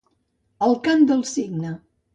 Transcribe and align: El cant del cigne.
El 0.69 0.75
cant 0.89 1.07
del 1.13 1.23
cigne. 1.37 1.79